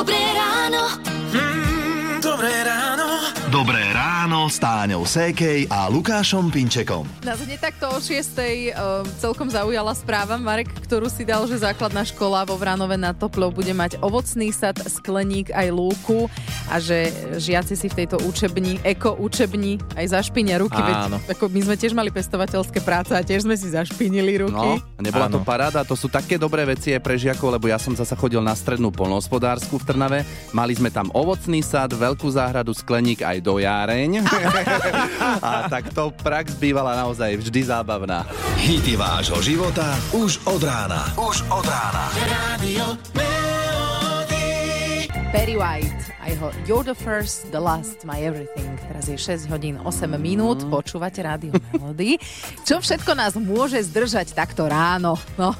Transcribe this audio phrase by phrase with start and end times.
[0.00, 0.49] Dobré
[4.50, 7.06] s Táňou Sékej a Lukášom Pinčekom.
[7.22, 8.10] Nás hneď takto o 6.
[8.10, 13.54] Uh, celkom zaujala správa, Marek, ktorú si dal, že základná škola vo Vranove na Toplov
[13.54, 16.26] bude mať ovocný sad, skleník aj lúku
[16.66, 20.82] a že žiaci si v tejto učebni, eko učebni aj zašpinia ruky.
[20.82, 21.22] Áno.
[21.22, 24.82] Veď, ako my sme tiež mali pestovateľské práce a tiež sme si zašpinili ruky.
[24.82, 25.38] No, nebola Áno.
[25.38, 28.42] to paráda, to sú také dobré veci aj pre žiakov, lebo ja som zasa chodil
[28.42, 30.18] na strednú polnohospodársku v Trnave,
[30.50, 34.10] mali sme tam ovocný sad, veľkú záhradu, skleník aj dojáreň.
[35.40, 38.24] a takto prax bývala naozaj vždy zábavná.
[38.56, 41.12] Hity vášho života už od rána.
[41.16, 42.04] Už od rána.
[42.16, 45.08] Radio Melody.
[45.30, 48.66] Perry White a jeho You're the first, the last, my everything.
[48.90, 52.18] Teraz je 6 hodín 8 minút, počúvate rádio Melody.
[52.66, 55.16] Čo všetko nás môže zdržať takto ráno?
[55.38, 55.54] No,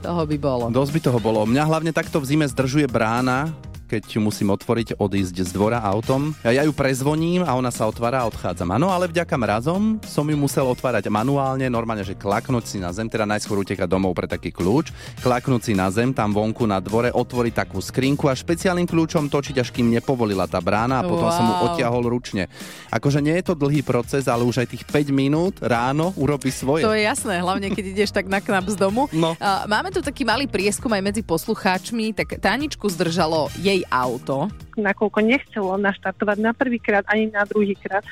[0.00, 0.64] toho by bolo.
[0.72, 1.44] Dosť by toho bolo.
[1.46, 3.52] Mňa hlavne takto v zime zdržuje brána,
[3.90, 6.30] keď ju musím otvoriť, odísť z dvora autom.
[6.46, 8.70] Ja, ja ju prezvoním a ona sa otvára a odchádzam.
[8.70, 13.10] Áno, ale vďaka mrazom som ju musel otvárať manuálne, normálne, že klaknúť si na zem,
[13.10, 17.10] teda najskôr utekať domov pre taký kľúč, klaknúť si na zem, tam vonku na dvore,
[17.10, 21.42] otvoriť takú skrinku a špeciálnym kľúčom točiť, až kým nepovolila tá brána a potom som
[21.42, 21.74] mu Wow.
[21.74, 22.46] odtiahol ručne.
[22.94, 26.86] Akože nie je to dlhý proces, ale už aj tých 5 minút ráno urobí svoje.
[26.86, 29.10] To je jasné, hlavne keď ideš tak na knap z domu.
[29.10, 29.34] No.
[29.66, 34.50] Máme tu taký malý prieskum aj medzi poslucháčmi, tak Táničku zdržalo jej auto.
[34.76, 38.04] nakoľko nechcelo naštartovať na prvýkrát ani na druhýkrát.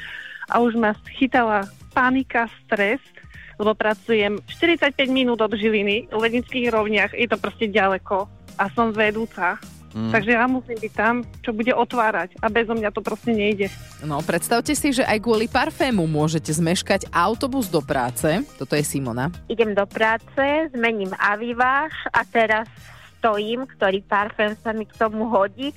[0.49, 3.01] A už ma chytala panika, stres,
[3.59, 8.95] lebo pracujem 45 minút od Žiliny v Lednických rovniach, je to proste ďaleko a som
[8.95, 9.59] vedúca.
[9.97, 10.13] Mm.
[10.13, 13.73] Takže ja musím byť tam, čo bude otvárať a bezo mňa to proste nejde.
[14.05, 18.29] No, predstavte si, že aj kvôli parfému môžete zmeškať autobus do práce.
[18.61, 19.33] Toto je Simona.
[19.49, 22.69] idem do práce, zmením aviváž a teraz
[23.19, 25.75] stojím, ktorý parfém sa mi k tomu hodí.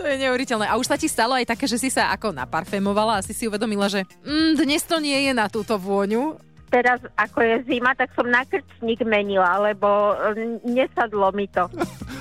[0.00, 0.64] To je neuveriteľné.
[0.64, 3.44] A už sa ti stalo aj také, že si sa ako naparfémovala a si si
[3.44, 6.40] uvedomila, že mm, dnes to nie je na túto vôňu.
[6.72, 11.68] Teraz, ako je zima, tak som na krčník menila, lebo mm, nesadlo mi to.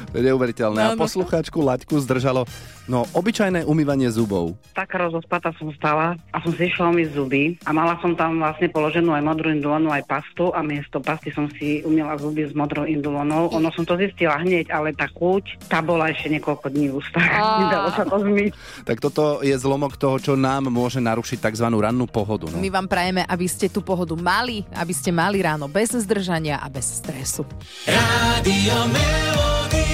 [0.09, 0.80] To je neuveriteľné.
[0.81, 2.50] A poslucháčku Laďku zdržalo
[2.90, 4.58] no, obyčajné umývanie zubov.
[4.74, 8.68] taká rozospata som stala a som si išla umyť zuby a mala som tam vlastne
[8.74, 12.90] položenú aj modrú indulónu, aj pastu a miesto pasty som si umila zuby s modrou
[12.90, 13.54] indulónou.
[13.54, 17.30] Ono som to zistila hneď, ale tá chuť, tá bola ešte niekoľko dní v ústach.
[17.62, 18.52] Nedalo sa to zmyť.
[18.84, 21.68] Tak toto je zlomok toho, čo nám môže narušiť tzv.
[21.70, 22.50] rannú pohodu.
[22.50, 22.58] No.
[22.58, 26.68] My vám prajeme, aby ste tú pohodu mali, aby ste mali ráno bez zdržania a
[26.72, 27.46] bez stresu.
[27.86, 29.89] Radio Melody.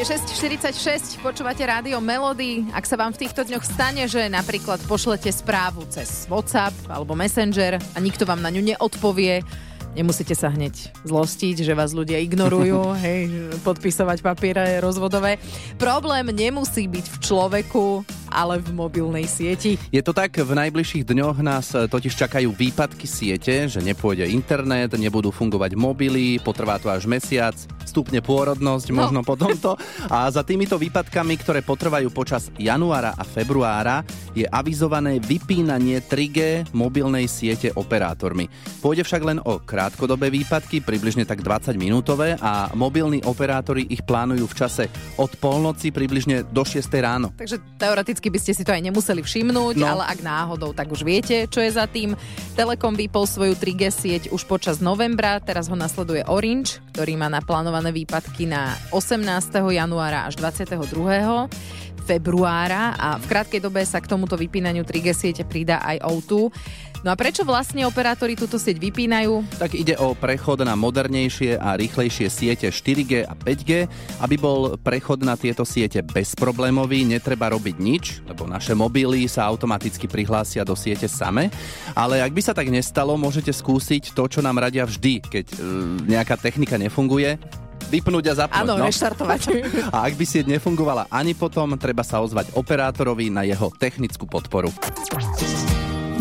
[0.00, 2.64] Je 6.46, počúvate rádio Melody.
[2.72, 7.76] Ak sa vám v týchto dňoch stane, že napríklad pošlete správu cez WhatsApp alebo Messenger
[7.76, 9.44] a nikto vám na ňu neodpovie,
[9.92, 13.28] nemusíte sa hneď zlostiť, že vás ľudia ignorujú, hej,
[13.60, 15.36] podpisovať papiere rozvodové.
[15.76, 17.84] Problém nemusí byť v človeku,
[18.30, 19.76] ale v mobilnej sieti.
[19.90, 24.94] Je to tak, v najbližších dňoch nás e, totiž čakajú výpadky siete, že nepôjde internet,
[24.94, 29.06] nebudú fungovať mobily, potrvá to až mesiac, stupne pôrodnosť No.
[29.06, 29.74] možno po tomto.
[30.06, 37.26] A za týmito výpadkami, ktoré potrvajú počas januára a februára, je avizované vypínanie 3G mobilnej
[37.26, 38.46] siete operátormi.
[38.78, 44.46] Pôjde však len o krátkodobé výpadky, približne tak 20 minútové a mobilní operátori ich plánujú
[44.46, 44.84] v čase
[45.16, 47.32] od polnoci približne do 6 ráno.
[47.34, 49.86] Takže teoreticky by ste si to aj nemuseli všimnúť, No.
[49.96, 52.12] ale ak náhodou, tak už viete, čo je za tým.
[52.52, 57.94] Telekom vypol svoju 3G sieť už počas novembra, teraz ho nasleduje Orange, ktorý má naplánované
[57.94, 59.22] výpadky na 18.
[59.72, 61.48] januára až 22
[62.00, 66.50] februára a v krátkej dobe sa k tomuto vypínaniu 3G siete pridá aj O2.
[67.00, 69.56] No a prečo vlastne operátori túto sieť vypínajú?
[69.56, 73.88] Tak ide o prechod na modernejšie a rýchlejšie siete 4G a 5G.
[74.20, 80.10] Aby bol prechod na tieto siete bezproblémový, netreba robiť nič, lebo naše mobily sa automaticky
[80.10, 81.50] prihlásia do siete same.
[81.94, 85.56] Ale ak by sa tak nestalo, môžete skúsiť to, čo nám radia vždy, keď e,
[86.10, 87.38] nejaká technika nefunguje.
[87.90, 88.62] Vypnúť a zapnúť.
[88.62, 88.86] Áno, no.
[88.86, 89.40] reštartovať.
[89.94, 94.70] A ak by sieť nefungovala ani potom, treba sa ozvať operátorovi na jeho technickú podporu.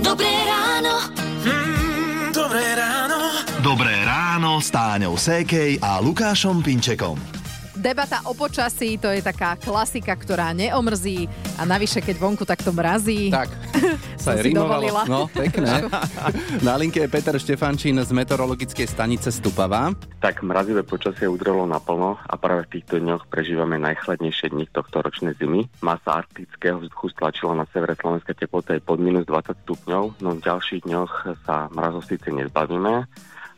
[0.01, 1.13] Dobré ráno.
[1.45, 3.17] Mm, dobré ráno.
[3.61, 7.38] Dobré ráno s Táňou Sékej a Lukášom Pinčekom.
[7.79, 13.31] Debata o počasí, to je taká klasika, ktorá neomrzí a navyše, keď vonku takto mrazí.
[13.31, 13.47] Tak,
[14.19, 15.07] sa Som si rimovalo.
[15.07, 15.87] No, pekné.
[16.67, 19.95] Na linke je Peter Štefančín z meteorologickej stanice Stupava.
[20.19, 25.39] Tak mrazivé počasie udrelo naplno a práve v týchto dňoch prežívame najchladnejšie dni tohto ročnej
[25.39, 25.71] zimy.
[25.79, 30.43] Masa arktického vzduchu stlačila na severe Slovenska teplota je pod minus 20 stupňov, no v
[30.43, 33.07] ďalších dňoch sa mrazov síce nezbavíme,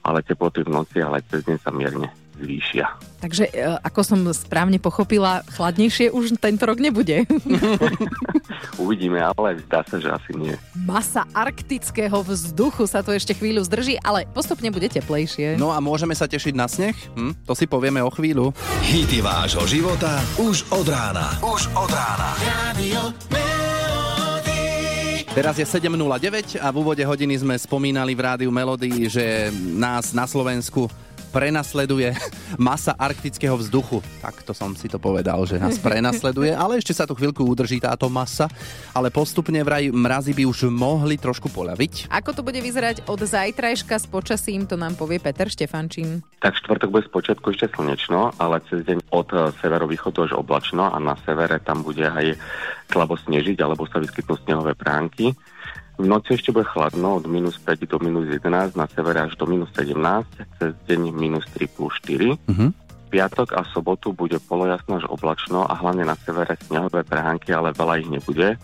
[0.06, 2.86] ale teploty v noci, ale aj cez deň sa mierne zvýšia.
[3.22, 7.28] Takže e, ako som správne pochopila, chladnejšie už tento rok nebude.
[8.84, 10.56] Uvidíme, ale zdá sa, že asi nie.
[10.74, 15.60] Masa arktického vzduchu sa to ešte chvíľu zdrží, ale postupne bude teplejšie.
[15.62, 16.98] No a môžeme sa tešiť na sneh?
[17.14, 17.46] Hm?
[17.46, 18.50] To si povieme o chvíľu.
[18.82, 21.38] Hity vášho života už od rána.
[21.46, 22.30] Už od rána.
[22.42, 23.02] Radio.
[25.32, 29.48] Teraz je 7.09 a v úvode hodiny sme spomínali v rádiu Melody, že
[29.80, 30.92] nás na Slovensku
[31.32, 32.12] prenasleduje
[32.60, 34.04] masa arktického vzduchu.
[34.20, 38.12] Takto som si to povedal, že nás prenasleduje, ale ešte sa tu chvíľku udrží táto
[38.12, 38.52] masa,
[38.92, 42.12] ale postupne vraj mrazy by už mohli trošku poľaviť.
[42.12, 46.20] Ako to bude vyzerať od zajtrajška s počasím, to nám povie Peter Štefančín.
[46.44, 50.98] Tak štvrtok bude spočiatku ešte slnečno, ale cez deň od eh, severovýchodu až oblačno a
[51.00, 52.36] na severe tam bude aj
[52.92, 55.32] slabo snežiť alebo sa vyskytnú snehové pránky.
[56.02, 59.46] V noci ešte bude chladno od minus 5 do minus 11, na severe až do
[59.46, 59.94] minus 17,
[60.58, 62.42] cez deň minus 3 plus 4.
[62.50, 62.74] Mhm.
[63.12, 68.02] Piatok a sobotu bude polojasno až oblačno a hlavne na severe snehové prehánky, ale veľa
[68.02, 68.56] ich nebude.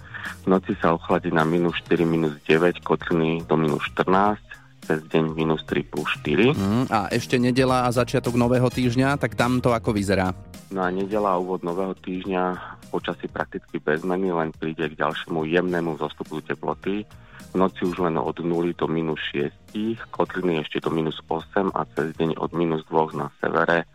[0.43, 4.39] V noci sa ochladí na minus 4, minus 9, kotliny do minus 14,
[4.87, 6.55] cez deň minus 3 plus 4.
[6.55, 10.31] Mm, a ešte nedela a začiatok nového týždňa, tak tam to ako vyzerá.
[10.67, 12.43] No a nedela a úvod nového týždňa
[12.91, 17.07] počasí prakticky bez zmeny, len príde k ďalšiemu jemnému zostupu teploty.
[17.47, 19.71] V noci už len od 0 do minus 6,
[20.11, 23.87] kotliny ešte do minus 8 a cez deň od minus 2 na severe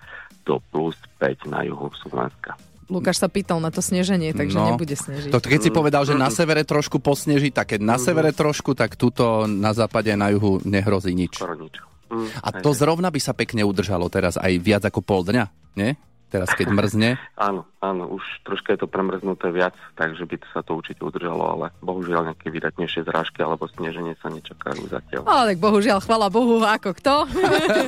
[0.43, 2.57] do plus 5 na juhu Slovenska.
[2.89, 4.69] Lukáš sa pýtal na to sneženie, takže No.
[4.73, 5.33] nebude snežiť.
[5.33, 8.97] To keď si povedal, že na severe trošku posneží, tak keď na severe trošku, tak
[8.97, 11.37] tuto na západe a na juhu nehrozí nič.
[11.37, 11.73] Skoro nič.
[12.13, 15.45] Mm, A to zrovna by sa pekne udržalo teraz aj viac ako pol dňa,
[15.81, 15.97] nie?
[16.33, 17.21] Teraz keď mrzne.
[17.37, 21.67] Áno, áno, už troška je to premrznuté viac, takže by sa to určite udržalo, ale
[21.83, 25.27] bohužiaľ nejaké vydatnejšie zrážky alebo sneženie sa nečakajú zatiaľ.
[25.27, 27.27] Ale tak bohužiaľ, chvala Bohu, ako kto.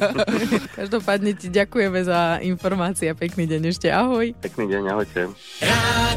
[0.83, 3.89] Každopádne ti ďakujeme za informácie a pekný deň ešte.
[3.95, 4.35] Ahoj.
[4.43, 5.31] Pekný deň, ahojte.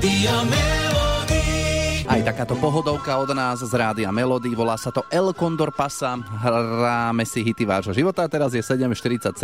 [0.02, 1.78] Melody.
[2.08, 7.28] Aj takáto pohodovka od nás z Rádia Melody, volá sa to El Condor Pasa, hráme
[7.28, 9.38] si hity vášho života, teraz je 7.47,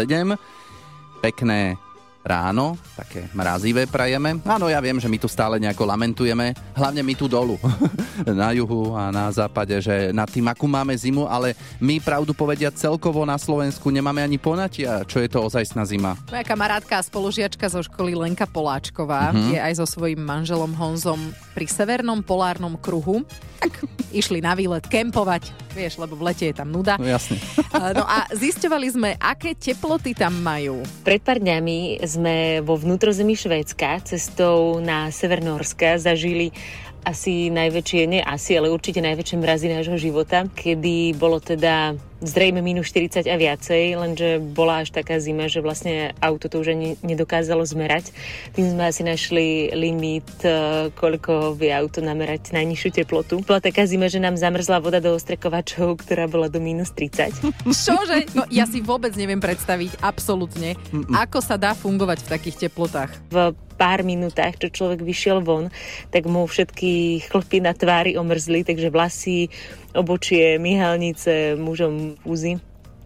[1.22, 1.76] pekné
[2.24, 4.40] ráno, také mrazivé prajeme.
[4.42, 7.60] Áno, ja viem, že my tu stále nejako lamentujeme, hlavne my tu dolu,
[8.26, 12.72] na juhu a na západe, že nad tým, akú máme zimu, ale my pravdu povedia
[12.72, 16.16] celkovo na Slovensku nemáme ani ponatia, čo je to ozajstná zima.
[16.28, 19.52] Moja kamarátka a spolužiačka zo školy Lenka Poláčková Mhm.
[19.52, 21.20] je aj so svojím manželom Honzom
[21.52, 23.28] pri severnom polárnom kruhu.
[23.64, 27.00] Tak išli na výlet kempovať, vieš, lebo v lete je tam nuda.
[27.00, 27.40] No jasne.
[27.74, 30.86] No a zisťovali sme, aké teploty tam majú.
[31.02, 36.54] Pred pár dňami sme vo vnútrozemí Švédska cestou na Severnorska zažili
[37.04, 42.88] asi najväčšie, nie asi, ale určite najväčšie mrazy nášho života, kedy bolo teda zrejme minus
[42.96, 47.68] 40 a viacej, lenže bola až taká zima, že vlastne auto to už ani nedokázalo
[47.68, 48.16] zmerať.
[48.56, 53.44] Tým sme asi našli limit, eh, koľko vie auto namerať najnižšiu teplotu.
[53.44, 57.36] Bola taká zima, že nám zamrzla voda do ostrekovačov, ktorá bola do minus 30.
[57.68, 58.32] Čože?
[58.32, 60.80] No ja si vôbec neviem predstaviť absolútne,
[61.12, 63.12] ako sa dá fungovať v takých teplotách.
[63.28, 63.52] v
[63.84, 65.68] pár minútach, čo človek vyšiel von,
[66.08, 69.52] tak mu všetky chlpy na tvári omrzli, takže vlasy,
[69.92, 72.64] obočie, myhalnice, mužom úzy.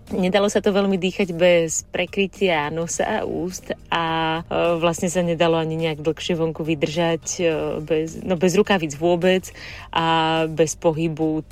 [0.08, 5.60] Nedalo sa to veľmi dýchať bez prekrytia nosa a úst a e, vlastne sa nedalo
[5.60, 7.46] ani nejak dlhšie vonku vydržať e,
[7.84, 9.52] bez, no bez rukavic vôbec
[9.92, 11.44] a bez pohybu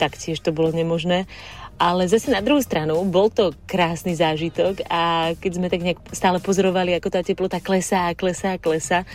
[0.00, 1.28] taktiež to bolo nemožné.
[1.78, 6.42] Ale zase na druhú stranu bol to krásny zážitok a keď sme tak nejak stále
[6.42, 9.06] pozorovali, ako tá teplota klesá, klesá, klesá,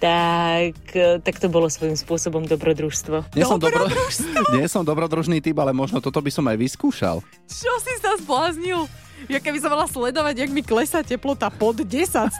[0.00, 0.76] tak,
[1.24, 3.36] tak to bolo svojím spôsobom dobrodružstvo.
[3.36, 3.88] Nie som, dobro...
[4.56, 7.20] Nie som dobrodružný typ, ale možno toto by som aj vyskúšal.
[7.48, 8.88] Čo si sa zbláznil?
[9.32, 11.88] Ja keby som mala sledovať, jak mi klesá teplota pod 10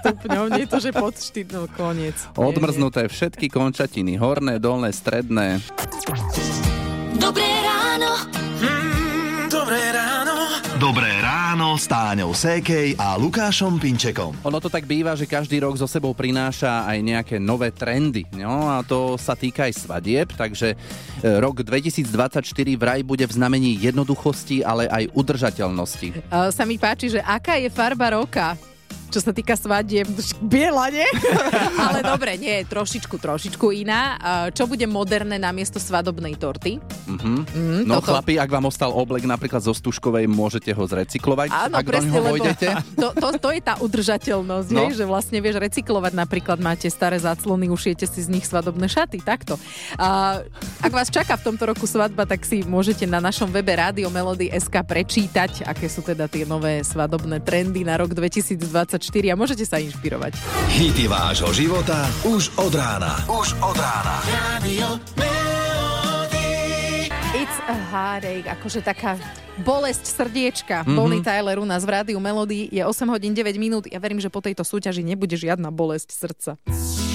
[0.04, 2.16] stupňov, nie to, že pod 4, no koniec.
[2.37, 5.64] Nie, Odmrznuté všetky končatiny, horné, dolné, stredné.
[7.16, 8.12] Dobré ráno.
[8.61, 8.96] Mm,
[9.67, 10.35] dobré ráno.
[10.79, 14.39] Dobré ráno s Táňou Sékej a Lukášom Pinčekom.
[14.47, 18.23] Ono to tak býva, že každý rok so sebou prináša aj nejaké nové trendy.
[18.31, 20.77] No a to sa týka aj svadieb, takže e,
[21.43, 22.47] rok 2024
[22.79, 26.31] vraj bude v znamení jednoduchosti, ale aj udržateľnosti.
[26.31, 28.55] Uh, sa mi páči, že aká je farba roka?
[29.07, 30.05] Čo sa týka svadieb,
[30.41, 31.07] biela, nie?
[31.87, 34.01] Ale dobre, nie, trošičku, trošičku iná.
[34.15, 36.79] Uh, čo bude moderné namiesto svadobnej torty?
[37.07, 37.33] Mhm.
[37.49, 38.13] Mm, No toto.
[38.13, 42.19] chlapi, ak vám ostal oblek napríklad zo stužkovej, môžete ho zrecyklovať, Áno, ak do presne,
[42.19, 42.67] vojdete.
[43.01, 44.91] to, to, to je tá udržateľnosť, No.
[44.91, 49.55] že vlastne vieš recyklovať, napríklad máte staré záclony, ušijete si z nich svadobné šaty, takto.
[49.97, 50.43] A,
[50.83, 54.51] ak vás čaká v tomto roku svadba, tak si môžete na našom webe Radio Melody
[54.51, 58.96] SK prečítať, aké sú teda tie nové svadobné trendy na rok 2024.
[58.97, 60.33] 7.24 a môžete sa inšpirovať.
[60.73, 63.21] Hity vášho života už od rána.
[63.29, 64.17] Už od rána.
[64.57, 64.87] Radio.
[67.37, 69.21] It's a heartache, akože taká
[69.61, 70.83] bolesť srdiečka.
[70.83, 70.88] Mhm.
[70.88, 70.97] Mm-hmm.
[70.97, 73.85] Bonnie Tyler u nás v rádiu Melody je 8 hodín 9 minút.
[73.93, 76.50] Ja verím, že po tejto súťaži nebude žiadna bolesť srdca.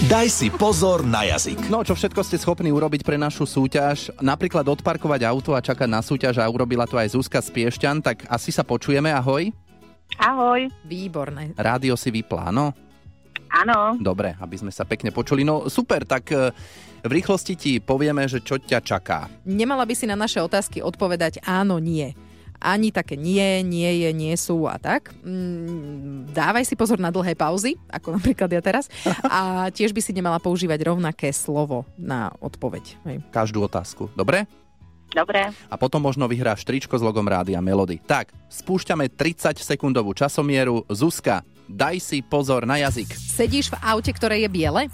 [0.09, 1.69] Daj si pozor na jazyk.
[1.69, 4.09] No, čo všetko ste schopní urobiť pre našu súťaž?
[4.17, 8.25] Napríklad odparkovať auto a čakať na súťaž a urobila to aj Zuzka z Piešťan, tak
[8.25, 9.53] asi sa počujeme, ahoj.
[10.19, 10.67] Ahoj.
[10.83, 11.55] Výborné.
[11.55, 12.75] Rádio si vyplá, no?
[13.51, 13.99] Áno.
[13.99, 15.43] Dobre, aby sme sa pekne počuli.
[15.43, 16.55] No super, tak e,
[17.03, 19.27] v rýchlosti ti povieme, že čo ťa čaká.
[19.43, 22.15] Nemala by si na naše otázky odpovedať áno, nie.
[22.61, 25.11] Ani také nie, nie je, nie sú a tak.
[25.25, 28.85] Mm, Dávaj si pozor na dlhé pauzy, ako napríklad ja teraz.
[29.25, 33.01] A tiež by si nemala používať rovnaké slovo na odpoveď.
[33.09, 33.17] Hej.
[33.33, 34.45] Každú otázku, dobre?
[35.11, 35.51] Dobre.
[35.67, 37.99] A potom možno vyhráš tričko s logom Rádia Melody.
[37.99, 40.87] Tak, spúšťame 30 sekundovú časomieru.
[40.87, 43.11] Zuzka, daj si pozor na jazyk.
[43.11, 44.87] Sedíš v aute, ktoré je biele?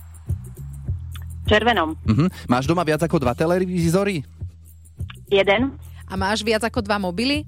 [1.48, 1.96] Červenom.
[2.04, 2.50] Mhm.
[2.50, 4.26] Máš doma viac ako dva televízory?
[5.30, 5.78] Jeden.
[6.08, 7.46] A máš viac ako dva mobily?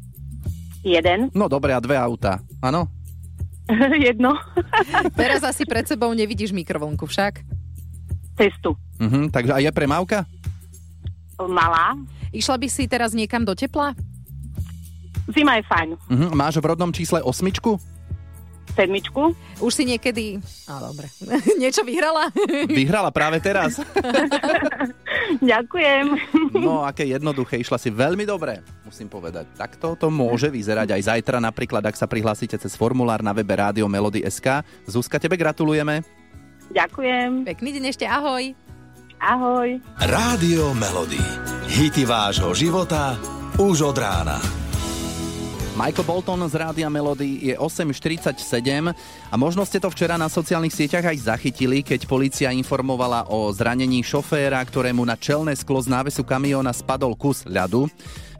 [0.86, 1.28] Jeden.
[1.36, 2.40] No dobre, a dve auta.
[2.64, 2.88] Áno?
[4.08, 4.38] Jedno.
[5.20, 7.42] Teraz asi pred sebou nevidíš mikrovlnku však.
[8.40, 8.78] Cestu.
[9.02, 9.34] Mhm.
[9.34, 10.24] Takže a je premávka?
[11.48, 11.96] Malá.
[12.36, 13.96] Išla by si teraz niekam do tepla?
[15.30, 15.90] Zima je fajn.
[16.10, 16.28] Mhm.
[16.34, 17.78] Máš v rodnom čísle osmičku?
[18.78, 19.34] Sedmičku.
[19.60, 20.40] Už si niekedy...
[20.70, 21.10] Á, dobre.
[21.62, 22.30] Niečo vyhrala?
[22.70, 23.82] Vyhrala práve teraz.
[25.42, 26.06] Ďakujem.
[26.56, 29.50] No, aké jednoduché, išla si veľmi dobre, musím povedať.
[29.58, 33.90] Takto to môže vyzerať aj zajtra, napríklad, ak sa prihlásite cez formulár na webe Rádio
[33.90, 34.64] Melody SK.
[34.86, 36.06] Zuzka, tebe gratulujeme.
[36.70, 37.50] Ďakujem.
[37.50, 38.69] Pekný deň ešte, ahoj.
[39.20, 39.84] Ahoj.
[40.00, 41.20] Rádio Melody.
[41.68, 43.20] Hity vášho života
[43.60, 44.59] už od rána.
[45.80, 48.36] Michael Bolton z Rádia Melody je 8.47
[49.32, 54.04] a možno ste to včera na sociálnych sieťach aj zachytili, keď policia informovala o zranení
[54.04, 57.88] šoféra, ktorému na čelné sklo z návesu kamióna spadol kus ľadu.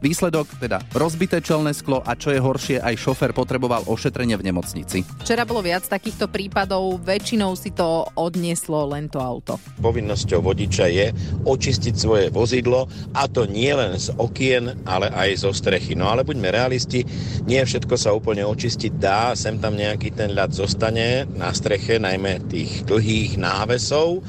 [0.00, 5.04] Výsledok, teda rozbité čelné sklo a čo je horšie, aj šofér potreboval ošetrenie v nemocnici.
[5.20, 9.60] Včera bolo viac takýchto prípadov, väčšinou si to odnieslo len to auto.
[9.84, 11.12] Povinnosťou vodiča je
[11.44, 15.92] očistiť svoje vozidlo a to nie len z okien, ale aj zo strechy.
[15.92, 17.04] No ale buďme realisti,
[17.46, 22.50] nie všetko sa úplne očistiť dá, sem tam nejaký ten ľad zostane na streche, najmä
[22.50, 24.22] tých dlhých návesov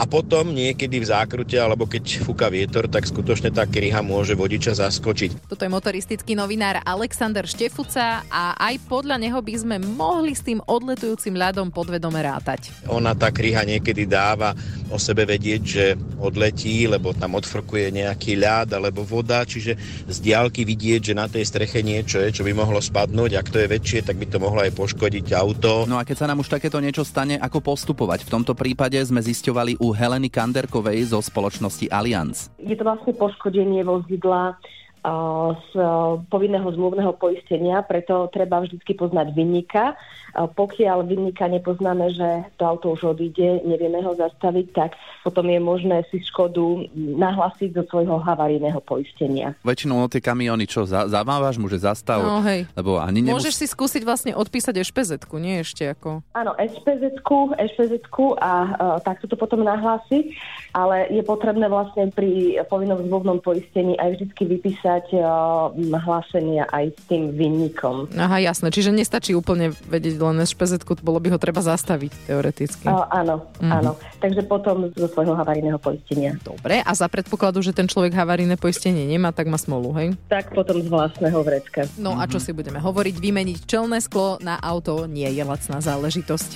[0.00, 4.72] a potom niekedy v zákrute alebo keď fúka vietor, tak skutočne tá kryha môže vodiča
[4.72, 5.44] zaskočiť.
[5.44, 10.64] Toto je motoristický novinár Alexander Štefuca a aj podľa neho by sme mohli s tým
[10.64, 12.72] odletujúcim ľadom podvedome rátať.
[12.88, 14.56] Ona tá kryha niekedy dáva
[14.88, 15.84] o sebe vedieť, že
[16.16, 19.76] odletí, lebo tam odfrkuje nejaký ľad alebo voda, čiže
[20.08, 23.36] z diálky vidieť, že na tej streche niečo je, čo by mohlo spadnúť.
[23.36, 25.84] Ak to je väčšie, tak by to mohlo aj poškodiť auto.
[25.84, 28.24] No a keď sa nám už takéto niečo stane, ako postupovať?
[28.24, 32.50] V tomto prípade sme zisťovali u Heleny Kanderkovej zo spoločnosti Allianz.
[32.60, 35.12] Je to vlastne poškodenie vozidla a,
[35.56, 39.96] z a, povinného zmluvného poistenia, preto treba vždy poznať vinníka.
[40.34, 44.90] Pokiaľ vinníka nepoznáme, že to auto už odíde, nevieme ho zastaviť, tak
[45.26, 49.52] potom je možné si škodu nahlásiť do svojho havarijného poistenia.
[49.66, 52.22] Väčšinou tie kamiony, čo, za, zamávaš mu, že zastav?
[52.22, 52.68] No, hej.
[52.78, 55.10] Lebo ani nemus- Môžeš si skúsiť vlastne odpísať špz
[55.40, 56.22] nie ešte ako...
[56.36, 60.36] Áno, SPZ-ku, SPZ-ku a uh, takto to potom nahlásiť,
[60.76, 67.02] ale je potrebné vlastne pri povinnom zmluvnom poistení aj vždy vypísať uh, hlásenia aj s
[67.08, 68.12] tým vinníkom.
[68.14, 72.84] Aha, jasné, čiže nestačí úplne vedieť len špz bolo by ho treba zastaviť teoreticky.
[72.84, 73.72] Uh, áno, Mhm.
[73.72, 73.92] áno.
[74.20, 76.36] Takže potom zo svojho havarijného poistenia.
[76.40, 80.08] Dobre, a za predpokladu, že ten človek havarijné poistenie nemá, tak má smolu, hej?
[80.28, 81.88] Tak potom z vlastného vrecka.
[81.96, 86.50] No a čo si budeme hovoriť, vymeniť čelné sklo na auto nie je lacná záležitosť.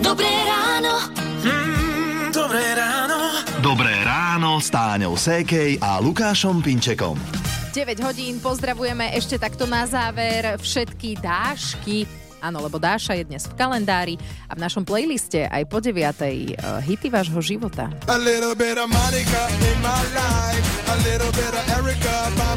[0.00, 0.94] Dobré ráno.
[1.44, 3.18] Mm, dobré ráno.
[3.60, 7.59] Dobré ráno s Táňou Sékej a Lukášom Pinčekom.
[7.70, 12.02] 9 hodín, pozdravujeme ešte takto na záver všetky dášky.
[12.42, 14.18] Áno, lebo Dáša je dnes v kalendári
[14.50, 15.94] a v našom playliste aj po 9.
[15.94, 17.86] Uh, hity vášho života.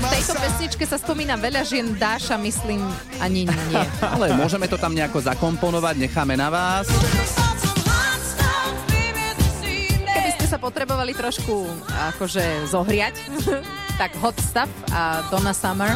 [0.02, 2.82] V tejto pesničke sa spomína veľa žien, Dáša myslím
[3.22, 3.84] ani nie.
[4.02, 6.90] Ale môžeme to tam nejako zakomponovať, necháme na vás.
[10.10, 11.70] Keby ste sa potrebovali trošku
[12.18, 13.14] akože zohriať,
[13.98, 15.92] tak Hot Stuff a Donna Summer.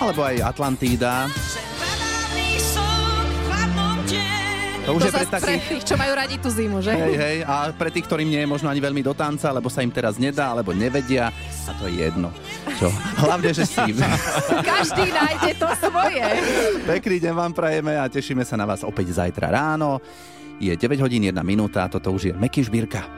[0.00, 1.28] Alebo aj Atlantída.
[4.84, 5.64] To už to je pre zas pre takých...
[5.64, 6.92] tých, čo majú radi tú zimu, že?
[6.92, 9.80] Hej, hej, a pre tých, ktorým nie je možno ani veľmi do tanca, lebo sa
[9.80, 11.32] im teraz nedá, alebo nevedia,
[11.64, 12.28] a to je jedno.
[12.76, 12.92] Čo?
[13.24, 13.80] Hlavne, že si...
[14.76, 16.24] Každý nájde to svoje.
[16.84, 20.04] Pekný deň vám prajeme a tešíme sa na vás opäť zajtra ráno.
[20.60, 23.08] Je 9 hodín 1 minúta, toto už je Meky Žbírka.